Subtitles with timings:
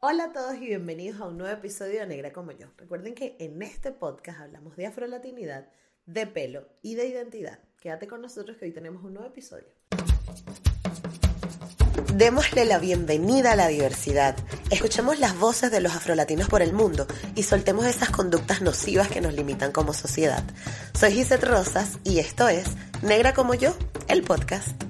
[0.00, 2.66] Hola a todos y bienvenidos a un nuevo episodio de Negra como yo.
[2.76, 5.70] Recuerden que en este podcast hablamos de afrolatinidad,
[6.04, 7.60] de pelo y de identidad.
[7.80, 9.68] Quédate con nosotros que hoy tenemos un nuevo episodio.
[12.14, 14.36] Démosle la bienvenida a la diversidad.
[14.70, 19.22] Escuchemos las voces de los afrolatinos por el mundo y soltemos esas conductas nocivas que
[19.22, 20.44] nos limitan como sociedad.
[20.92, 22.66] Soy Gisette Rosas y esto es
[23.00, 23.74] Negra como yo,
[24.08, 24.85] el podcast.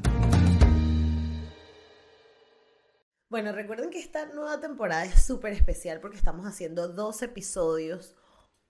[3.36, 8.14] Bueno, recuerden que esta nueva temporada es súper especial porque estamos haciendo dos episodios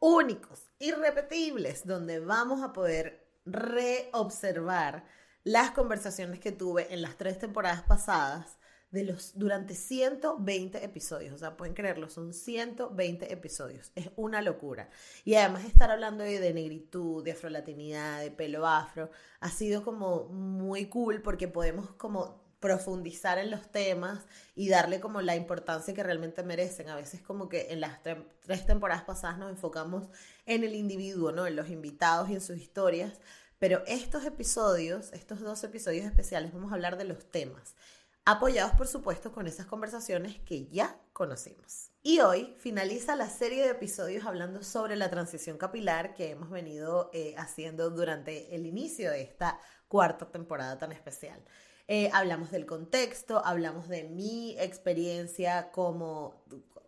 [0.00, 5.04] únicos, irrepetibles, donde vamos a poder reobservar
[5.44, 8.58] las conversaciones que tuve en las tres temporadas pasadas
[8.90, 11.32] de los, durante 120 episodios.
[11.32, 13.92] O sea, pueden creerlo, son 120 episodios.
[13.94, 14.90] Es una locura.
[15.24, 20.24] Y además estar hablando de, de negritud, de afrolatinidad, de pelo afro, ha sido como
[20.24, 26.02] muy cool porque podemos como profundizar en los temas y darle como la importancia que
[26.02, 26.88] realmente merecen.
[26.88, 30.08] A veces como que en las tres temporadas pasadas nos enfocamos
[30.46, 31.46] en el individuo, ¿no?
[31.46, 33.20] En los invitados y en sus historias.
[33.60, 37.76] Pero estos episodios, estos dos episodios especiales, vamos a hablar de los temas,
[38.24, 41.92] apoyados por supuesto con esas conversaciones que ya conocimos.
[42.02, 47.10] Y hoy finaliza la serie de episodios hablando sobre la transición capilar que hemos venido
[47.14, 51.40] eh, haciendo durante el inicio de esta cuarta temporada tan especial.
[51.88, 56.42] Eh, hablamos del contexto, hablamos de mi experiencia como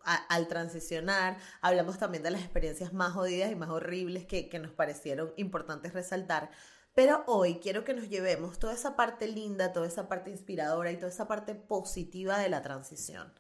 [0.05, 4.73] al transicionar, hablamos también de las experiencias más jodidas y más horribles que, que nos
[4.73, 6.51] parecieron importantes resaltar.
[6.95, 10.97] Pero hoy quiero que nos llevemos toda esa parte linda, toda esa parte inspiradora y
[10.97, 13.33] toda esa parte positiva de la transición.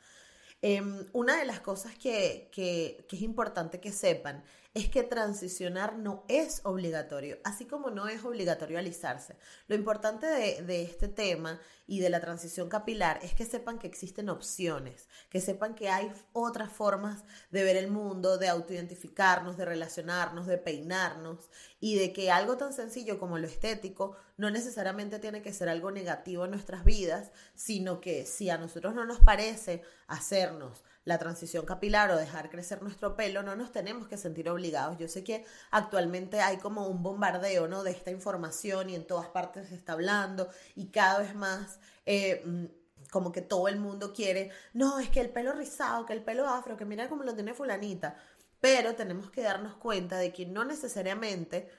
[0.61, 4.43] Em, una de las cosas que, que, es importante que sepan
[4.75, 9.37] es que transicionar no es obligatorio, así como no es obligatorio alisarse.
[9.67, 13.87] Lo importante de, de, este tema y de la transición capilar es que sepan que
[13.87, 19.65] existen opciones, que sepan que hay otras formas de ver el mundo, de autoidentificarnos, de
[19.65, 21.49] relacionarnos, de peinarnos
[21.81, 25.91] y de que algo tan sencillo como lo estético no necesariamente tiene que ser algo
[25.91, 31.65] negativo en nuestras vidas, sino que si a nosotros no nos parece hacernos la transición
[31.65, 34.99] capilar o dejar crecer nuestro pelo, no nos tenemos que sentir obligados.
[34.99, 37.83] Yo sé que actualmente hay como un bombardeo, ¿no?
[37.83, 41.81] De esta información y en todas partes se está hablando y cada vez más...
[42.05, 42.65] Eh, mm,
[43.11, 46.47] como que todo el mundo quiere, no, es que el pelo rizado, que el pelo
[46.47, 48.17] afro, que mira cómo lo tiene fulanita.
[48.61, 51.71] Pero tenemos que darnos cuenta de que no necesariamente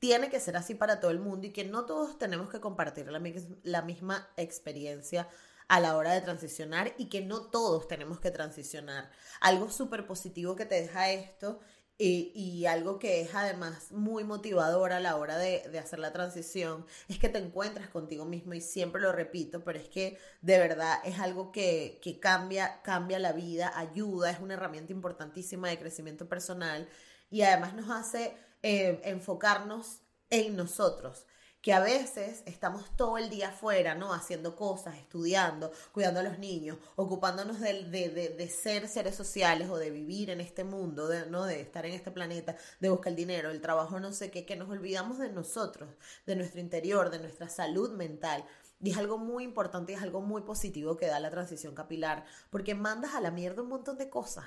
[0.00, 3.06] tiene que ser así para todo el mundo y que no todos tenemos que compartir
[3.06, 3.22] la,
[3.62, 5.28] la misma experiencia
[5.68, 9.10] a la hora de transicionar y que no todos tenemos que transicionar.
[9.40, 11.60] Algo súper positivo que te deja esto
[11.96, 17.18] y, algo que es además muy motivador a la hora de, hacer la transición es
[17.18, 21.20] que te encuentras contigo mismo y siempre lo repito, pero es que de verdad es
[21.20, 26.88] algo que, cambia, cambia la vida, ayuda, es una herramienta importantísima de crecimiento personal
[27.30, 30.00] y además nos hace eh, enfocarnos
[30.30, 31.26] en nosotros
[31.64, 34.12] que a veces estamos todo el día afuera, ¿no?
[34.12, 39.90] Haciendo cosas, estudiando, cuidando a los niños, ocupándonos de, de, ser seres sociales o de
[39.90, 41.46] vivir en este mundo, de, ¿no?
[41.46, 44.56] De estar en este planeta, de buscar el dinero, el trabajo, no sé qué, que
[44.56, 45.88] nos olvidamos de nosotros,
[46.26, 48.44] de nuestro interior, de nuestra salud mental.
[48.82, 52.26] Y es algo muy importante y es algo muy positivo que da la transición capilar,
[52.50, 54.44] porque mandas a la mierda un montón de cosas.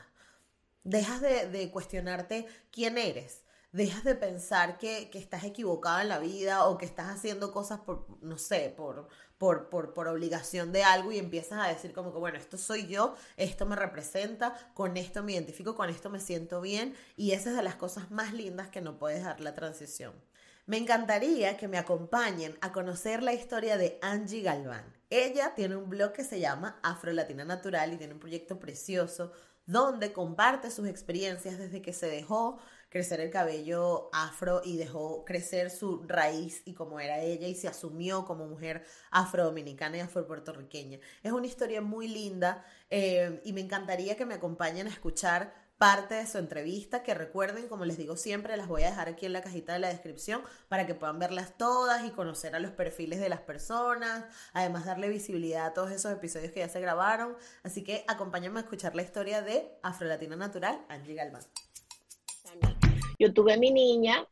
[0.84, 3.42] Dejas de, de cuestionarte quién eres
[3.78, 8.06] dejas de pensar que, estás equivocado en la vida o que estás haciendo cosas por,
[8.22, 9.08] no sé, por,
[9.38, 12.88] por, por, por, obligación de algo y empiezas a decir como que, bueno, esto soy
[12.88, 17.52] yo, esto me representa, con esto me identifico, con esto me siento bien y esa
[17.52, 20.14] es de las cosas más lindas que no puedes dar la transición.
[20.66, 24.84] Me encantaría que me acompañen a conocer la historia de Angie Galván.
[25.10, 29.32] Ella tiene un blog que se llama Afro Latina Natural y tiene un proyecto precioso
[29.68, 32.58] donde comparte sus experiencias desde que se dejó
[32.90, 37.68] crecer el cabello afro y dejó crecer su raíz y como era ella y se
[37.68, 41.00] asumió como mujer afrodominicana y afropuertorriqueña.
[41.24, 46.16] Es una historia muy linda eh, y me encantaría que me acompañen a escuchar parte
[46.16, 49.34] de su entrevista, que recuerden, como les digo siempre, las voy a dejar aquí en
[49.34, 53.20] la cajita de la descripción para que puedan verlas todas y conocer a los perfiles
[53.20, 57.36] de las personas, además darle visibilidad a todos esos episodios que ya se grabaron.
[57.64, 61.44] Así que acompáñenme a escuchar la historia de Afrolatina Natural, Angie Galván.
[63.20, 64.28] Yo tuve mi niña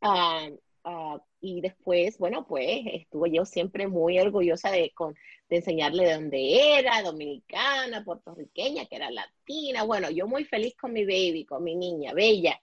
[0.00, 0.48] ah,
[0.84, 5.14] ah, y después, bueno, pues estuve yo siempre muy orgullosa de, con,
[5.48, 9.82] de enseñarle de dónde era, dominicana, puertorriqueña, que era latina.
[9.84, 12.60] Bueno, yo muy feliz con mi baby, con mi niña, bella.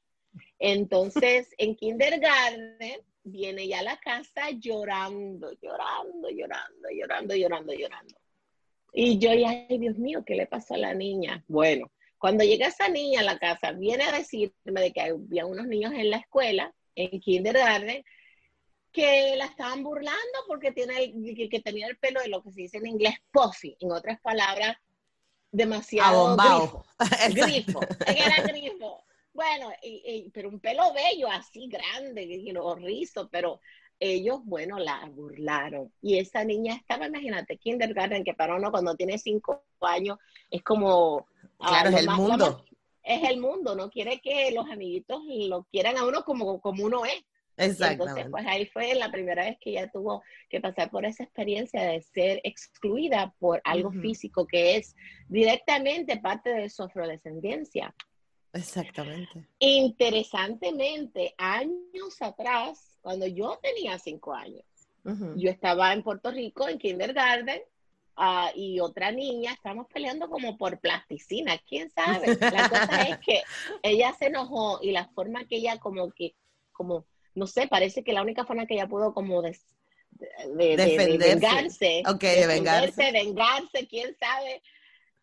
[0.57, 8.15] Entonces, en kindergarten viene ya a la casa llorando, llorando, llorando, llorando, llorando, llorando.
[8.93, 11.43] Y yo, ay, Dios mío, ¿qué le pasó a la niña?
[11.47, 11.91] Bueno,
[12.21, 15.91] cuando llega esa niña a la casa, viene a decirme de que había unos niños
[15.93, 18.05] en la escuela, en kindergarten,
[18.91, 21.15] que la estaban burlando porque tiene
[21.49, 24.77] que, tenía el pelo de lo que se dice en inglés puffy, en otras palabras,
[25.51, 26.85] demasiado grifo.
[27.33, 29.03] grifo, era grifo.
[29.33, 29.73] Bueno,
[30.31, 33.61] pero un pelo bello, así grande, y know, rizo, pero
[34.01, 35.93] ellos, bueno, la burlaron.
[36.01, 40.17] Y esa niña estaba, imagínate, kindergarten, que para uno cuando tiene cinco años
[40.49, 41.27] es como...
[41.59, 42.65] Ah, claro, es el mundo.
[43.03, 47.05] es el mundo, no quiere que los amiguitos lo quieran a uno como, como uno
[47.05, 47.23] es.
[47.57, 51.83] Entonces, pues ahí fue la primera vez que ella tuvo que pasar por esa experiencia
[51.83, 54.95] de ser excluida por algo físico que es
[55.27, 57.93] directamente parte de su afrodescendencia.
[58.53, 59.47] Exactamente.
[59.59, 64.63] Interesantemente, años atrás, cuando yo tenía cinco años,
[65.35, 67.61] yo estaba en Puerto Rico en kindergarten
[68.15, 72.37] ah, y otra niña, estábamos peleando como por plasticina, quién sabe.
[72.39, 73.41] La cosa es que
[73.83, 76.35] ella se enojó y la forma que ella como que,
[76.71, 79.57] como no sé, parece que la única forma que ella pudo como de,
[80.55, 83.11] de, de, vengarse, de vengarse.
[83.11, 84.61] vengarse, quién sabe,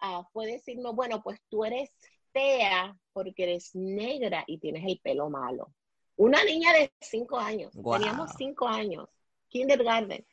[0.02, 1.90] uh, fue decirnos, bueno, pues tú eres
[2.32, 5.72] fea porque eres negra y tienes el pelo malo.
[6.18, 9.08] Una niña de cinco años, teníamos cinco años,
[9.48, 10.26] kindergarten,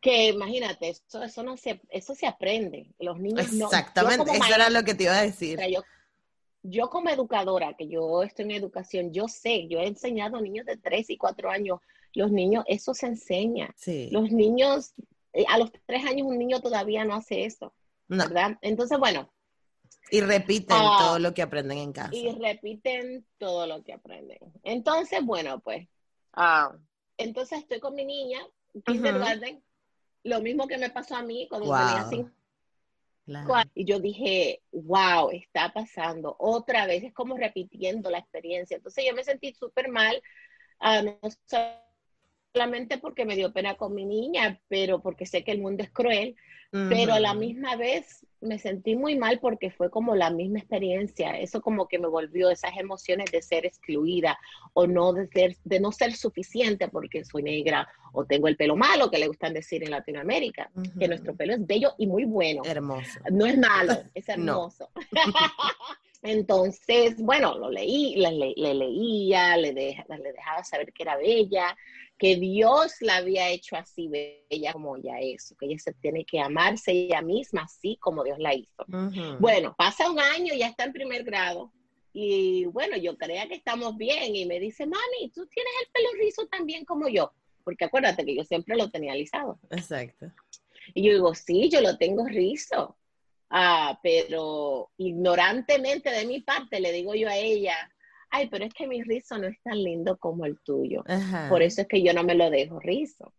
[0.00, 2.92] que imagínate, eso, eso, no se, eso se aprende.
[2.98, 5.58] Los niños Exactamente, eso era lo que te iba a decir
[6.62, 10.66] yo como educadora, que yo estoy en educación, yo sé, yo he enseñado a niños
[10.66, 11.80] de 3 y 4 años,
[12.14, 13.74] los niños, eso se enseña.
[14.10, 14.92] Los niños,
[15.32, 17.72] eh, a los 3 años un niño todavía no hace eso,
[18.08, 18.58] ¿verdad?
[18.60, 19.30] Entonces, bueno.
[20.10, 22.14] Y repiten ah, todo lo que aprenden en casa.
[22.14, 24.38] Y repiten todo lo que aprenden.
[24.62, 25.88] Entonces, bueno, pues,
[26.32, 26.72] ah,
[27.16, 28.40] entonces estoy con mi niña,
[28.84, 29.62] kindergarten,
[30.24, 32.30] lo mismo que me pasó a mí cuando tenía 5
[33.74, 38.76] y yo dije, wow, está pasando otra vez, es como repitiendo la experiencia.
[38.76, 40.20] Entonces yo me sentí súper mal,
[40.80, 41.18] uh, no
[42.52, 45.90] solamente porque me dio pena con mi niña, pero porque sé que el mundo es
[45.90, 46.36] cruel,
[46.70, 51.38] pero a la misma vez me sentí muy mal porque fue como la misma experiencia,
[51.38, 54.38] eso como que me volvió esas emociones de ser excluida
[54.74, 58.76] o no de ser, de no ser suficiente porque soy negra o tengo el pelo
[58.76, 62.62] malo, que le gustan decir en Latinoamérica, que nuestro pelo es bello y muy bueno.
[62.64, 63.18] Hermoso.
[63.30, 64.90] No es malo, es hermoso.
[66.22, 71.76] Entonces, bueno, lo leí, le, leía, le, le dejaba saber que era bella,
[72.18, 76.40] que Dios la había hecho así bella como ella es, que ella se tiene que
[76.40, 78.84] amarse ella misma así como Dios la hizo.
[79.38, 81.72] Bueno, pasa un año, ya está en primer grado,
[82.12, 86.08] y bueno, yo creía que estamos bien, y me dice, mami, tú tienes el pelo
[86.18, 87.32] rizo también como yo,
[87.62, 89.60] porque acuérdate que yo siempre lo tenía alisado.
[89.70, 90.32] Exacto.
[90.94, 92.96] Y yo digo, sí, yo lo tengo rizo.
[93.50, 97.76] Ah, pero ignorantemente de mi parte le digo yo a ella,
[98.30, 101.04] ay, pero es que mi rizo no es tan lindo como el tuyo.
[101.48, 103.32] Por eso es que yo no me lo dejo rizo.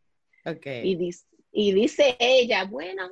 [0.45, 0.89] Okay.
[0.89, 3.09] Y, dice, y dice ella, bueno,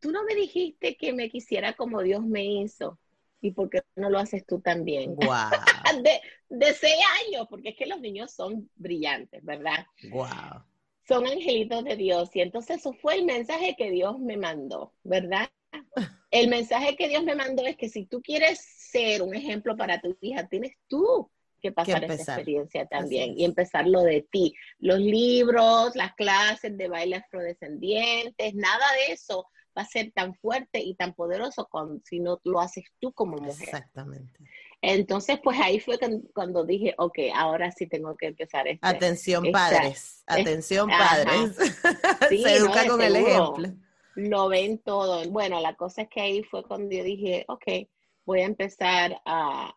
[0.00, 2.98] tú no me dijiste que me quisiera como Dios me hizo.
[3.40, 5.14] ¿Y por qué no lo haces tú también?
[5.16, 6.02] Wow.
[6.02, 9.86] de, de seis años, porque es que los niños son brillantes, ¿verdad?
[10.10, 10.64] Wow.
[11.06, 12.34] Son angelitos de Dios.
[12.34, 15.48] Y entonces eso fue el mensaje que Dios me mandó, ¿verdad?
[16.30, 18.60] El mensaje que Dios me mandó es que si tú quieres
[18.90, 21.30] ser un ejemplo para tu hija, tienes tú
[21.60, 24.54] que pasar esa experiencia también y empezar lo de ti.
[24.78, 30.80] Los libros, las clases de baile afrodescendientes, nada de eso va a ser tan fuerte
[30.80, 31.68] y tan poderoso
[32.04, 33.68] si no lo haces tú como mujer.
[33.68, 34.38] Exactamente.
[34.80, 35.98] Entonces, pues ahí fue
[36.32, 38.68] cuando dije, ok, ahora sí tengo que empezar.
[38.68, 41.56] Este, atención padres, atención padres.
[42.28, 43.74] Se educa con el ejemplo
[44.18, 45.28] lo ven todo.
[45.30, 47.88] Bueno, la cosa es que ahí fue cuando yo dije, ok,
[48.28, 49.74] voy a empezar a,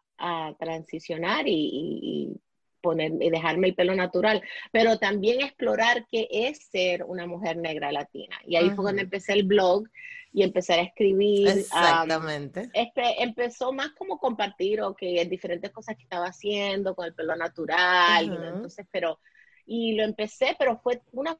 [0.59, 2.37] transicionar y,
[2.79, 7.91] poner y dejarme el pelo natural, pero también explorar qué es ser una mujer negra
[7.91, 8.35] latina.
[8.45, 9.87] Y ahí fue cuando empecé el blog
[10.31, 11.47] y empecé a escribir.
[11.47, 12.69] Exactamente.
[12.73, 17.35] este, empezó más como compartir o que diferentes cosas que estaba haciendo con el pelo
[17.35, 19.19] natural, entonces, pero,
[19.65, 21.35] y lo empecé, pero fue una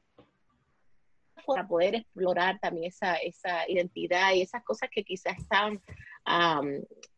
[1.46, 5.80] para poder explorar también esa, esa identidad y esas cosas que quizás estaban,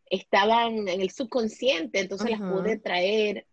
[0.07, 3.47] estaban en el subconsciente, entonces las pude traer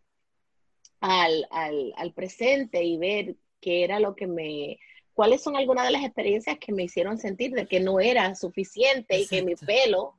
[0.99, 4.79] al, al, al presente y ver qué era lo que me,
[5.13, 9.19] cuáles son algunas de las experiencias que me hicieron sentir de que no era suficiente
[9.19, 10.15] y que mi pelo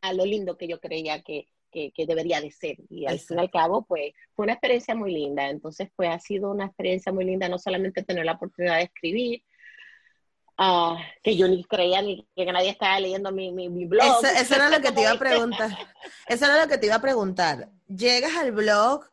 [0.00, 2.76] a lo lindo que yo creía que, que, debería de ser.
[2.88, 5.48] Y al fin y al cabo, pues fue una experiencia muy linda.
[5.50, 9.42] Entonces, pues ha sido una experiencia muy linda no solamente tener la oportunidad de escribir,
[10.58, 14.24] uh, que yo ni creía ni que nadie estaba leyendo mi, mi, blog.
[14.24, 15.70] Eso, era lo que te iba a preguntar.
[16.26, 17.70] Eso era lo que te iba a preguntar.
[17.86, 19.04] Llegas al blog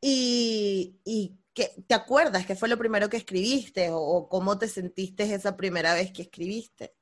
[0.00, 5.56] y, y ¿te acuerdas qué fue lo primero que escribiste o, cómo te sentiste esa
[5.56, 6.94] primera vez que escribiste?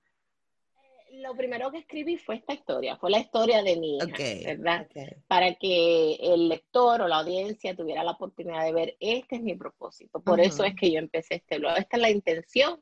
[1.11, 4.89] Eh, lo primero que escribí fue esta historia, fue la historia de mi hija, ¿verdad?
[5.29, 9.55] Para que el lector o la audiencia tuviera la oportunidad de ver, este es mi
[9.55, 12.81] propósito, por eso es que yo empecé este blog, esta es la intención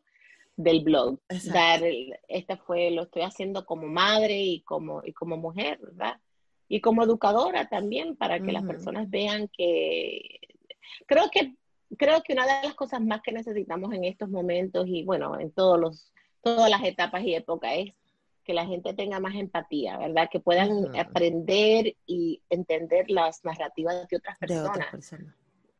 [0.59, 1.21] del blog,
[1.53, 1.81] dar,
[2.27, 6.21] este fue, lo estoy haciendo como madre y como, y como mujer, ¿verdad?
[6.69, 10.41] Y como educadora también, para que las personas vean que
[11.07, 11.55] creo que
[11.97, 15.53] creo que una de las cosas más que necesitamos en estos momentos y bueno, en
[15.53, 16.13] todos los
[16.43, 17.95] todas las etapas y épocas es
[18.45, 20.29] que la gente tenga más empatía, ¿verdad?
[20.31, 25.15] Que puedan aprender y entender las narrativas de otras personas.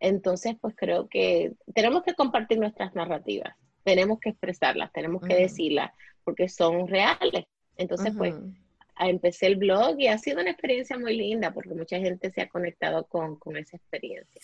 [0.01, 3.57] Entonces, pues creo que tenemos que compartir nuestras narrativas,
[3.89, 5.93] tenemos que expresarlas, tenemos que decirlas,
[6.23, 7.47] porque son reales.
[7.79, 8.35] Entonces, pues
[9.01, 12.51] empecé el blog y ha sido una experiencia muy linda porque mucha gente se ha
[12.51, 14.43] conectado con, con esa experiencia.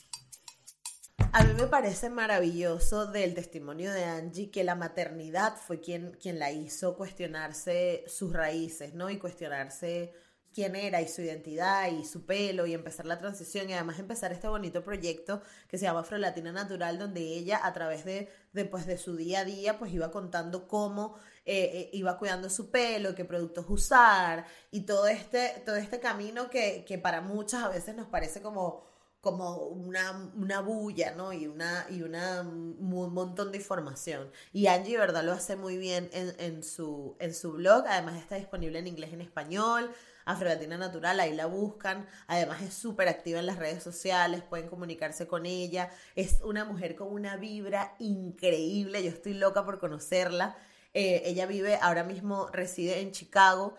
[1.33, 6.39] A mí me parece maravilloso del testimonio de Angie que la maternidad fue quien, quien
[6.39, 9.11] la hizo cuestionarse sus raíces, ¿no?
[9.11, 10.15] Y cuestionarse
[10.55, 14.33] quién era y su identidad y su pelo y empezar la transición y además empezar
[14.33, 18.65] este bonito proyecto que se llama Afro Latina Natural donde ella a través de, de,
[18.65, 22.71] pues, de su día a día pues iba contando cómo eh, eh, iba cuidando su
[22.71, 27.69] pelo, qué productos usar y todo este, todo este camino que, que para muchas a
[27.69, 28.95] veces nos parece como
[29.25, 31.33] como una, una bulla, ¿no?
[31.33, 34.31] Y, una, y una, un montón de información.
[34.53, 35.25] Y Angie, ¿verdad?
[35.25, 37.85] Lo hace muy bien en, en, su, en su blog.
[37.89, 39.91] Además está disponible en inglés y en español.
[40.25, 42.07] Afro-Latina Natural, ahí la buscan.
[42.27, 45.91] Además es súper activa en las redes sociales, pueden comunicarse con ella.
[46.17, 50.57] Es una mujer con una vibra increíble, yo estoy loca por conocerla.
[50.93, 53.77] Eh, ella vive, ahora mismo reside en Chicago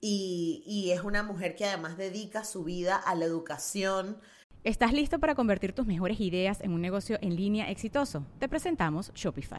[0.00, 4.20] y, y es una mujer que además dedica su vida a la educación,
[4.64, 8.26] ¿Estás listo para convertir tus mejores ideas en un negocio en línea exitoso?
[8.38, 9.58] Te presentamos Shopify.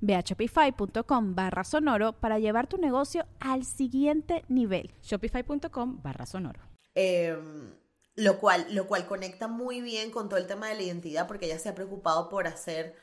[0.00, 4.92] Ve a shopify.com barra sonoro para llevar tu negocio al siguiente nivel.
[5.02, 6.60] Shopify.com barra sonoro.
[6.94, 7.74] Em,
[8.14, 11.46] lo, cual, lo cual conecta muy bien con todo el tema de la identidad porque
[11.46, 12.94] ella se ha preocupado por hacer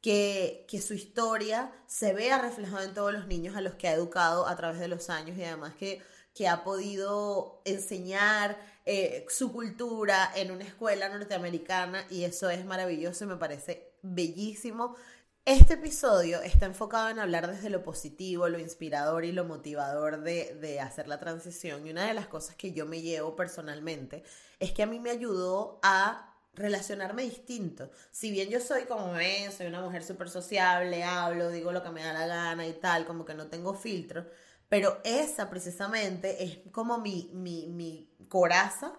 [0.00, 3.92] que, que, su historia se vea reflejada en todos los niños a los que ha
[3.92, 6.00] educado a través de los años y además que,
[6.34, 13.24] que ha podido enseñar eh, su cultura en una escuela norteamericana y eso es maravilloso
[13.24, 14.96] y me parece bellísimo
[15.44, 20.80] este episodio está enfocado en hablar desde lo positivo, lo inspirador y lo motivador de,
[20.80, 21.86] hacer la transición.
[21.86, 24.22] Y una de las cosas que yo me llevo personalmente
[24.58, 27.90] es que a mí me ayudó a relacionarme distinto.
[28.10, 31.90] Si bien yo soy como ven, soy una mujer súper sociable, hablo, digo lo que
[31.90, 34.26] me da la gana y tal, como que no tengo filtro,
[34.68, 38.94] pero esa precisamente es como mi, mi, mi coraza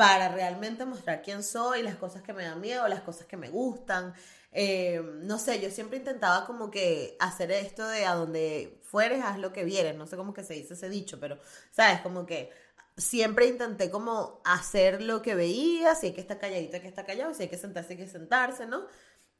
[0.00, 3.50] para realmente mostrar quién soy, las cosas que me dan miedo, las cosas que me
[3.50, 4.14] gustan.
[4.52, 9.38] Eh, no sé, yo siempre intentaba como que hacer esto de a donde fueres, haz
[9.38, 9.96] lo que vieres.
[9.96, 11.38] No sé cómo que se dice ese dicho, pero,
[11.70, 12.00] ¿sabes?
[12.00, 12.50] Como que
[12.96, 17.06] siempre intenté como hacer lo que veía, si hay que estar calladito, hay que estar
[17.06, 18.86] callado, si hay que sentarse, hay que sentarse, ¿no?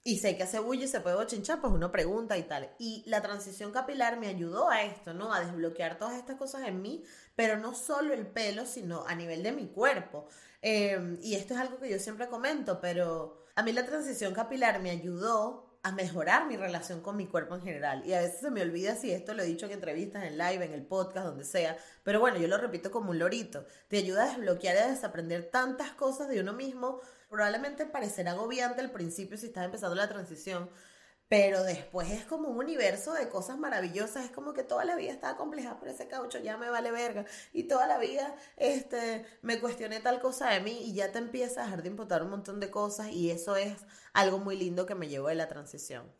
[0.03, 2.71] Y si hay que hacer bulla y se puede bochinchar, pues uno pregunta y tal.
[2.79, 5.35] Y la transición capilar me ayudó a esto, ¿no?
[5.35, 7.05] A desbloquear todas estas cosas en mí,
[7.37, 10.27] pero no solo el pelo, sino a nivel de mi cuerpo.
[10.63, 14.81] Em, y esto es algo que yo siempre comento, pero a mí la transición capilar
[14.81, 18.05] me ayudó a mejorar mi relación con mi cuerpo en general.
[18.05, 20.65] Y a veces se me olvida si esto lo he dicho en entrevistas, en live,
[20.65, 21.77] en el podcast, donde sea.
[22.03, 23.65] Pero bueno, yo lo repito como un lorito.
[23.89, 27.01] Te ayuda a desbloquear y a desaprender tantas cosas de uno mismo.
[27.31, 30.69] Probablemente parecerá agobiante al principio si estás empezando la transición,
[31.31, 34.25] pero después es como un universo de cosas maravillosas.
[34.25, 37.25] Es como que toda la vida estaba compleja por ese caucho, ya me vale verga.
[37.53, 41.61] Y toda la vida este, me cuestioné tal cosa de mí y ya te empieza
[41.61, 43.13] a dejar de importar un montón de cosas.
[43.13, 43.75] Y eso es
[44.13, 46.13] algo muy lindo que me llevó de la transición.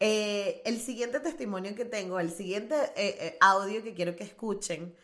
[0.00, 4.96] Eh, el siguiente testimonio que tengo, el siguiente eh, eh, audio que quiero que escuchen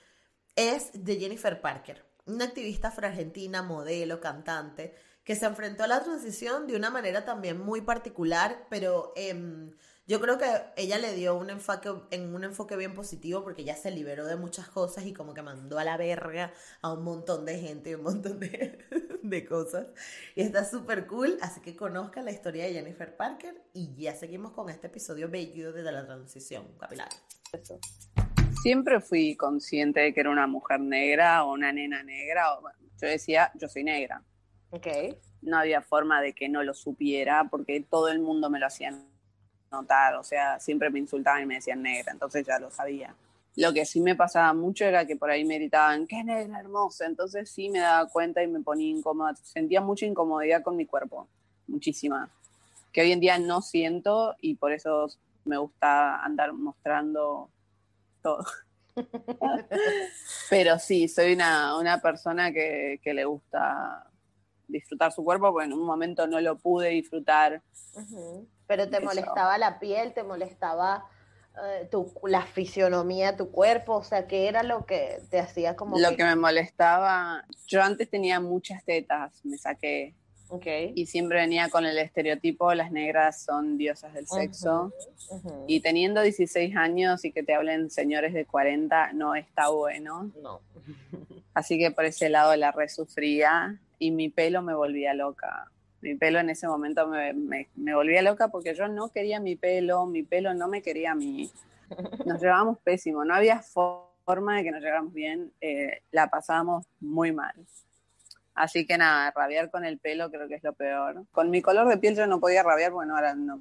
[0.57, 4.95] es de Jennifer Parker, una activista afro-argentina, modelo, cantante
[5.31, 9.71] que se enfrentó a la transición de una manera también muy particular, pero em,
[10.09, 10.47] yo creo que
[10.77, 14.35] ella le dio un enfoque, en un enfoque bien positivo porque ya se liberó de
[14.35, 17.95] muchas cosas y como que mandó a la verga a un montón de gente y
[17.95, 19.87] un montón de, cosas.
[20.35, 24.51] Y está súper cool, así que conozcan la historia de Jennifer Parker y ya seguimos
[24.51, 27.09] con este episodio bello de la transición capilar.
[28.65, 32.53] Siempre fui consciente de que era una mujer negra o una nena negra.
[32.55, 32.69] O,
[33.01, 34.25] yo decía, yo soy negra
[34.71, 34.87] Ok.
[35.43, 38.95] No había forma de que no lo supiera porque todo el mundo me lo hacía
[39.71, 43.15] notar, o sea, siempre me insultaban y me decían negra, entonces ya lo sabía.
[43.57, 47.07] Lo que sí me pasaba mucho era que por ahí me gritaban, qué negra hermosa,
[47.07, 51.29] entonces sí me daba cuenta y me ponía incómoda, sentía mucha incomodidad con mi cuerpo,
[51.67, 52.29] muchísima,
[52.93, 55.09] que hoy en día no siento y por eso
[55.45, 57.49] me gusta andar mostrando
[58.23, 58.45] todo.
[60.51, 64.10] Pero sí, soy una, una persona que, que le gusta
[64.71, 67.63] disfrutar su cuerpo, porque en un momento no lo pude disfrutar.
[68.67, 71.05] Pero te molestaba la piel, te molestaba
[71.57, 75.99] eh, tu, la fisionomía tu cuerpo, o sea, ¿qué era lo que te hacía como...
[75.99, 76.25] Lo que...
[76.25, 80.15] me molestaba, yo antes tenía muchas tetas, me saqué.
[80.49, 80.93] Okay.
[80.97, 84.93] Y siempre venía con el estereotipo, las negras son diosas del sexo.
[85.69, 90.31] Y teniendo 16 años y que te hablen señores de 40, no está bueno.
[90.43, 90.61] No.
[91.55, 95.71] Así que por ese lado la resufría y mi pelo me volvía loca.
[96.01, 100.07] Mi pelo en ese momento me, me, volvía loca porque yo no quería mi pelo,
[100.07, 101.53] mi pelo no me quería a mí.
[102.27, 107.33] Nos llevábamos pésimo, no había forma de que nos lleváramos bien, eh, la pasábamos muy
[107.33, 107.55] mal.
[108.55, 111.25] Así que nada, rabiar con el pelo creo que es lo peor.
[111.33, 113.61] Con mi color de piel yo no podía rabiar, bueno, ahora no,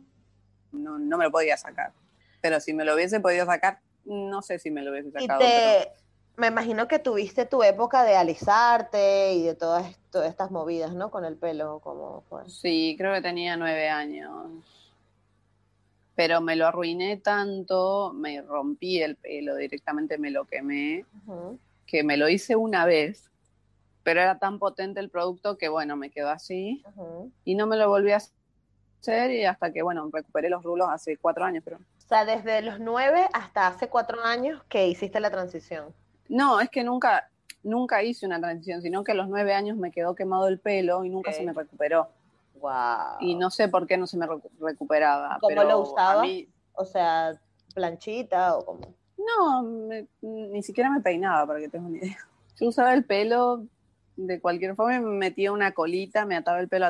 [0.72, 1.92] no, no me lo podía sacar.
[2.40, 5.42] Pero si me lo hubiese podido sacar, no sé si me lo hubiese sacado.
[5.42, 5.92] ¿Y te,
[6.40, 11.12] me imagino que tuviste tu época de alisarte y de todas, todas estas movidas, ¿no?
[11.12, 12.50] Con el pelo, como fue.
[12.50, 14.32] Sí, creo que tenía nueve años.
[16.16, 21.06] Pero me lo arruiné tanto, me rompí el pelo, directamente me lo quemé,
[21.86, 23.30] que me lo hice una vez,
[24.04, 26.84] pero era tan potente el producto que, bueno, me quedó así
[27.46, 31.18] y no me lo volví a hacer y hasta que, bueno, recuperé los rulos hace
[31.18, 31.78] cuatro años, pero...
[31.78, 35.94] O sea, desde los nueve hasta hace cuatro años que hiciste la transición.
[36.30, 37.30] No, es que nunca,
[37.64, 41.04] nunca hice una transición, sino que a los nueve años me quedó quemado el pelo
[41.04, 42.08] y nunca se me recuperó.
[42.62, 43.18] Wow.
[43.20, 44.28] Y no sé por qué no se me
[44.60, 45.38] recuperaba.
[45.42, 46.24] ¿Cómo lo usaba?
[46.74, 47.34] O sea,
[47.74, 48.94] planchita o como.
[49.18, 49.64] No,
[50.22, 52.18] ni siquiera me peinaba, para que tengas una idea.
[52.58, 53.66] Yo usaba el pelo
[54.16, 56.88] de cualquier forma, me metía una colita, me ataba el pelo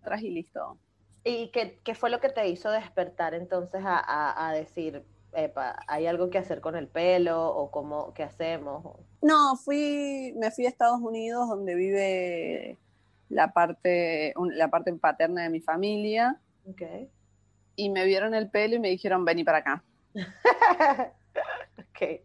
[0.00, 0.76] atrás y listo.
[1.24, 5.04] ¿Y qué, qué fue lo que te hizo despertar entonces a, a decir,
[5.86, 8.96] hay algo que hacer con el pelo o cómo, qué hacemos.
[9.22, 12.78] No, fui, me fui a Estados Unidos donde vive
[13.28, 16.40] la parte, la parte paterna de mi familia.
[16.66, 17.08] Okay.
[17.76, 19.84] Y me vieron el pelo y me dijeron, vení para acá.
[21.78, 22.20] ok.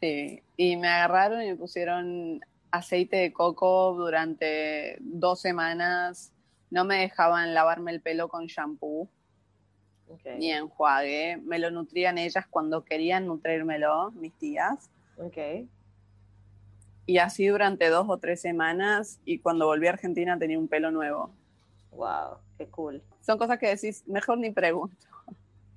[0.00, 6.32] Sí, y me agarraron y me pusieron aceite de coco durante dos semanas.
[6.70, 9.08] No me dejaban lavarme el pelo con shampoo
[10.38, 11.38] ni enjuague.
[11.44, 14.90] Me lo nutrían ellas cuando querían nutrírmelo, mis tías.
[15.16, 15.68] Okay.
[17.06, 20.90] Y así durante dos o tres semanas y cuando volví a Argentina tenía un pelo
[20.90, 21.30] nuevo.
[21.90, 23.02] Wow, qué cool.
[23.20, 24.96] Son cosas que decís, mejor ni pregunto.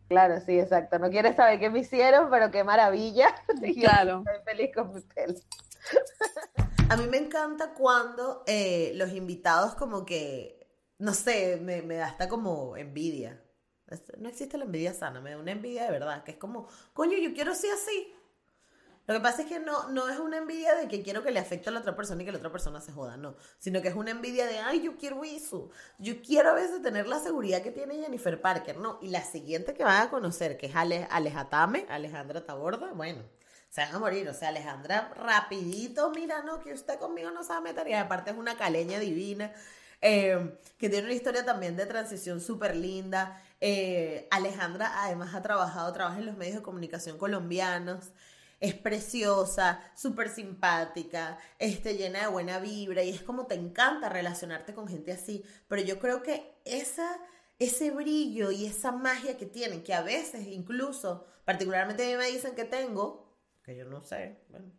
[0.07, 0.99] Claro, sí, exacto.
[0.99, 3.27] No quieres saber qué me hicieron, pero qué maravilla.
[3.79, 4.23] Claro.
[4.25, 5.33] Estoy feliz con mi pelo.
[6.89, 10.65] A mí me encanta cuando eh, los invitados como que,
[10.97, 13.41] no sé, me, me da hasta como envidia.
[14.17, 17.17] No existe la envidia sana, me da una envidia de verdad, que es como, coño,
[17.17, 18.13] yo quiero ser así.
[19.07, 21.39] Lo que pasa es que no, no es una envidia de que quiero que le
[21.39, 23.37] afecte a la otra persona y que la otra persona se joda, no.
[23.57, 25.69] Sino que es una envidia de, ay, yo quiero eso.
[25.97, 28.99] Yo quiero a veces tener la seguridad que tiene Jennifer Parker, ¿no?
[29.01, 33.23] Y la siguiente que van a conocer, que es Ale, Alejatame, Alejandra Taborda, bueno,
[33.69, 34.27] se van a morir.
[34.27, 37.87] O sea, Alejandra, rapidito, mira, no, que usted conmigo no se va a meter.
[37.87, 39.53] Y aparte es una caleña divina.
[40.01, 43.41] Eh, que tiene una historia también de transición súper linda.
[43.59, 48.11] Eh, Alejandra además ha trabajado, trabaja en los medios de comunicación colombianos.
[48.59, 54.73] Es preciosa, súper simpática, este, llena de buena vibra y es como te encanta relacionarte
[54.73, 55.43] con gente así.
[55.67, 57.19] Pero yo creo que esa,
[57.59, 62.31] ese brillo y esa magia que tienen, que a veces incluso, particularmente a mí me
[62.31, 64.71] dicen que tengo, que yo no sé, bueno,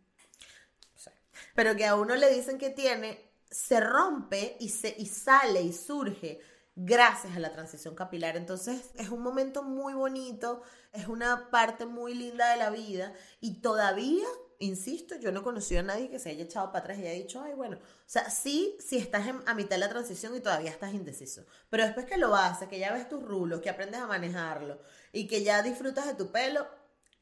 [1.54, 5.72] pero que a uno le dicen que tiene, se rompe y, se, y sale y
[5.72, 6.40] surge
[6.80, 8.36] gracias a la transición capilar.
[8.36, 10.62] Entonces es un momento muy bonito,
[10.92, 14.26] es una parte muy linda de la vida y todavía,
[14.60, 17.12] insisto, yo no he conocido a nadie que se haya echado para atrás y haya
[17.14, 20.70] dicho, ay, bueno, o sea, sí, si estás a mitad de la transición y todavía
[20.70, 24.06] estás indeciso, pero después que lo haces, que ya ves tus rulos, que aprendes a
[24.06, 24.78] manejarlo
[25.12, 26.64] y que ya disfrutas de tu pelo,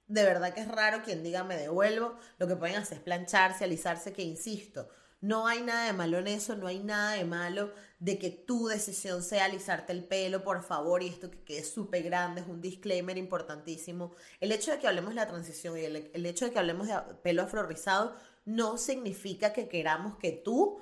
[0.06, 3.64] de verdad que es raro quien diga me devuelvo, lo que pueden hacer es plancharse,
[3.64, 4.90] alisarse, que insisto,
[5.20, 8.66] no hay nada de malo en eso, no hay nada de malo de que tu
[8.66, 12.60] decisión sea alisarte el pelo, por favor, y esto que quede súper grande, es un
[12.60, 14.14] disclaimer importantísimo.
[14.40, 16.94] El hecho de que hablemos de la transición y el, hecho de que hablemos de
[17.22, 20.80] pelo afrorizado no significa que queramos que tú,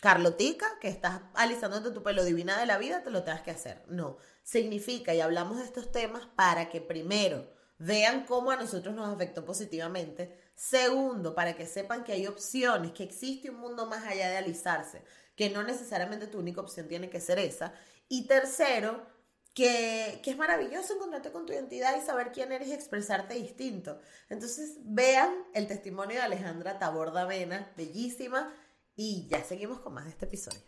[0.00, 3.82] Carlotica, que estás alisándote tu pelo divina de la vida, te lo tengas que hacer.
[3.88, 9.08] No, significa, y hablamos de estos temas para que primero vean cómo a nosotros nos
[9.08, 10.45] afectó positivamente.
[10.56, 15.02] Segundo, para que sepan que hay opciones, que existe un mundo más allá de alisarse,
[15.36, 17.74] que no necesariamente tu única opción tiene que ser esa.
[18.08, 19.06] Y tercero,
[19.52, 24.00] que, que, es maravilloso encontrarte con tu identidad y saber quién eres y expresarte distinto.
[24.30, 28.52] Entonces, vean el testimonio de Alejandra Taborda Vena, bellísima,
[28.96, 30.60] y ya seguimos con más de este episodio.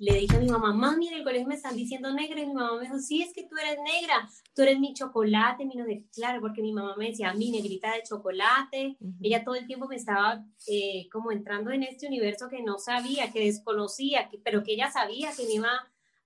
[0.00, 2.40] Le dije a mi mamá, mami, en el colegio me están diciendo negra.
[2.40, 5.64] Y mi mamá me dijo, sí, es que tú eres negra, tú eres mi chocolate.
[5.64, 5.84] Mi no
[6.14, 8.96] claro, porque mi mamá me decía, mi negrita de chocolate.
[9.20, 13.32] Ella todo el tiempo me estaba eh, como entrando en este universo que no sabía,
[13.32, 15.72] que desconocía, que, pero que ella sabía que me iba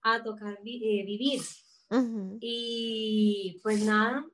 [0.03, 1.41] a tocar eh, vivir.
[2.41, 4.25] Y pues nada,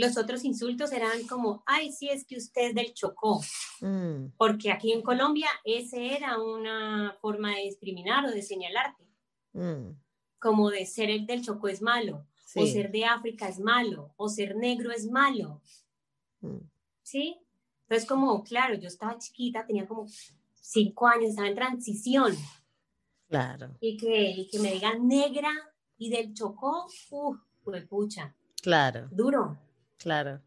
[0.00, 3.40] los otros insultos eran como, ay, sí, es que usted es del Chocó.
[3.80, 4.32] Mm.
[4.36, 9.06] Porque aquí en Colombia ese era una forma de discriminar o de señalarte.
[9.52, 9.90] Mm.
[10.38, 14.28] Como de ser el del Chocó es malo, o ser de África es malo, o
[14.28, 15.60] ser negro es malo.
[16.40, 16.58] Mm.
[17.02, 17.38] ¿Sí?
[17.82, 20.06] Entonces, como, claro, yo estaba chiquita, tenía como
[20.54, 22.34] cinco años, estaba en transición.
[23.28, 23.76] Claro.
[23.80, 25.50] Y que, y que me digan negra
[25.98, 28.34] y del Chocó, uff, pues pucha.
[28.62, 29.08] Claro.
[29.10, 29.58] Duro.
[30.00, 30.40] Claro.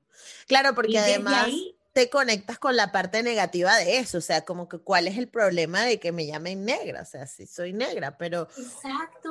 [0.47, 1.51] Claro, porque además
[1.93, 5.27] te conectas con la parte negativa de eso, o sea, como que cuál es el
[5.27, 8.47] problema de que me llamen negra, o sea, sí soy negra, pero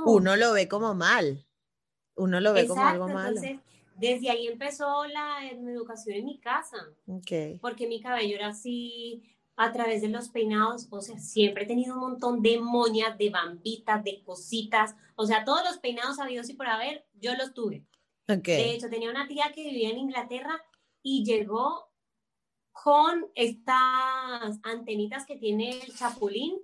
[0.05, 1.45] uno lo ve como mal,
[2.15, 3.41] uno lo ve como algo malo.
[3.41, 3.59] Entonces,
[3.97, 6.79] desde ahí empezó la educación en mi casa,
[7.61, 9.23] porque mi cabello era así,
[9.57, 13.31] a través de los peinados, o sea, siempre he tenido un montón de moñas, de
[13.31, 17.85] bambitas, de cositas, o sea, todos los peinados habidos y por haber, yo los tuve.
[18.27, 20.63] De hecho, tenía una tía que vivía en Inglaterra
[21.03, 21.91] y llegó
[22.73, 26.59] con estas antenitas que tiene el chapulín,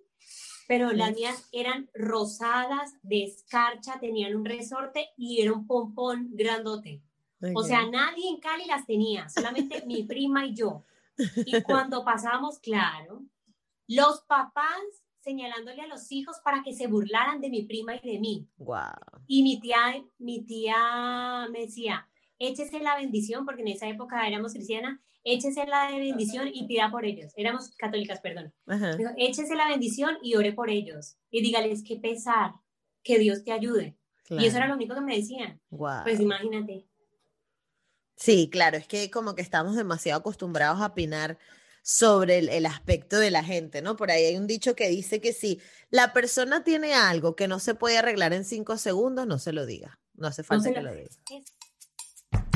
[0.67, 7.03] pero las mías eran rosadas, de escarcha, tenían un resorte y era un pompón grandote.
[7.55, 10.85] O sea, nadie en Cali las tenía, solamente mi prima y yo.
[11.47, 13.23] Y cuando pasamos, claro,
[13.89, 18.19] los papás señalándole a los hijos para que se burlaran de mi prima y de
[18.19, 18.49] mí.
[18.59, 19.23] Wow.
[19.27, 24.53] Y mi tía, mi tía me decía, échese la bendición, porque en esa época éramos
[24.53, 27.33] cristianas, échese la bendición y pida por ellos.
[27.37, 28.53] Éramos católicas, perdón.
[28.67, 31.17] Dijo, échese la bendición y ore por ellos.
[31.31, 32.53] Y dígales que pesar,
[33.03, 33.97] que Dios te ayude.
[34.31, 35.61] Y eso era lo único que me decían.
[35.71, 36.03] Wow.
[36.05, 36.87] Pues imagínate.
[38.17, 41.39] Sí, claro, es que como que estamos demasiado acostumbrados a opinar
[41.89, 43.97] sobre el, aspecto de la gente, ¿no?
[43.97, 47.61] Por ahí hay un dicho que dice que si la persona tiene algo que no
[47.61, 49.99] se puede arreglar en cinco segundos, no se lo diga.
[50.13, 51.09] No hace falta que lo diga.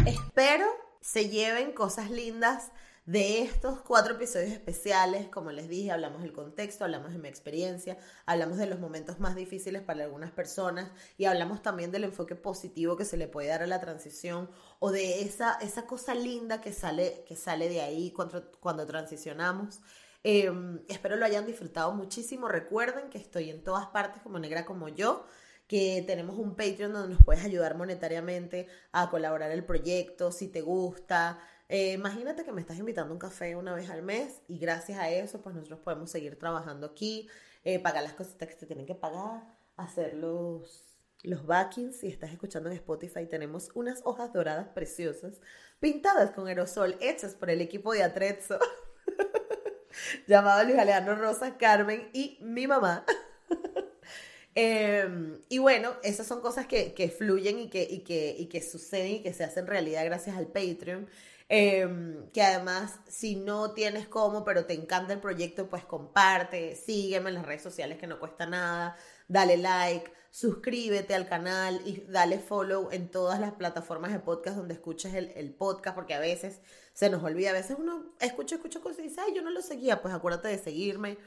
[0.04, 0.66] Espero
[1.00, 2.72] se lleven cosas lindas
[3.04, 7.98] de estos cuatro episodios especiales, como les dije, hablamos del contexto, hablamos de mi experiencia,
[8.26, 12.96] hablamos de los momentos más difíciles para algunas personas y hablamos también del enfoque positivo
[12.96, 16.72] que se le puede dar a la transición o de esa, esa cosa linda que
[16.72, 19.80] sale, que sale de ahí cuando, cuando transicionamos.
[20.22, 22.46] Em, espero lo hayan disfrutado muchísimo.
[22.46, 25.26] Recuerden que estoy en todas partes como negra como yo
[25.66, 30.60] que tenemos un Patreon donde nos puedes ayudar monetariamente a colaborar el proyecto, si te
[30.60, 31.40] gusta,
[31.72, 34.98] Eh, imagínate que me estás invitando a un café una vez al mes y gracias
[34.98, 37.30] a eso, pues nosotros podemos seguir trabajando aquí,
[37.64, 39.42] eh, pagar las cositas que se tienen que pagar,
[39.78, 41.96] hacer los, los backings.
[41.96, 45.40] Si estás escuchando en Spotify, tenemos unas hojas doradas preciosas
[45.80, 48.58] pintadas con aerosol, hechas por el equipo de Atrezzo,
[50.26, 53.06] llamado Luis Alejandro Rosa, Carmen y mi mamá.
[54.54, 58.60] Em, y bueno, esas son cosas que, que fluyen y que, y, que, y que
[58.62, 61.08] suceden y que se hacen realidad gracias al Patreon.
[61.48, 67.28] Em, que además, si no tienes cómo, pero te encanta el proyecto, pues comparte, sígueme
[67.28, 68.96] en las redes sociales que no cuesta nada,
[69.28, 74.74] dale like, suscríbete al canal y dale follow en todas las plataformas de podcast donde
[74.74, 76.60] escuches el, el podcast, porque a veces
[76.94, 79.60] se nos olvida, a veces uno escucha, escucha cosas y dice, ay, yo no lo
[79.60, 81.18] seguía, pues acuérdate de seguirme.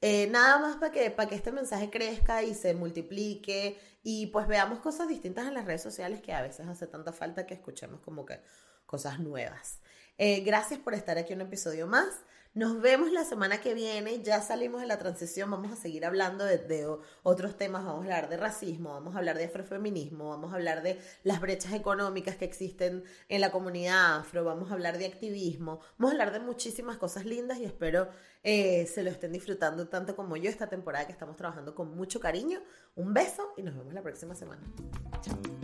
[0.00, 4.80] Eh, nada más para que, que este mensaje crezca y se multiplique y pues veamos
[4.80, 8.26] cosas distintas en las redes sociales que a veces hace tanta falta que escuchemos como
[8.26, 8.40] que
[8.86, 9.80] cosas nuevas.
[10.18, 12.08] Eh, gracias por estar aquí un episodio más.
[12.54, 16.44] Nos vemos la semana que viene, ya salimos de la transición, vamos a seguir hablando
[16.44, 16.86] de,
[17.24, 20.84] otros temas, vamos a hablar de racismo, vamos a hablar de afrofeminismo, vamos a hablar
[20.84, 25.80] de las brechas económicas que existen en la comunidad afro, vamos a hablar de activismo,
[25.98, 28.08] vamos a hablar de muchísimas cosas lindas y espero
[28.44, 32.20] eh, se lo estén disfrutando tanto como yo esta temporada que estamos trabajando con mucho
[32.20, 32.62] cariño.
[32.94, 34.62] Un beso y nos vemos la próxima semana.
[35.22, 35.63] Chao.